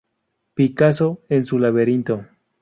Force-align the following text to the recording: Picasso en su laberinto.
Picasso 0.55 1.21
en 1.29 1.45
su 1.45 1.59
laberinto. 1.59 2.25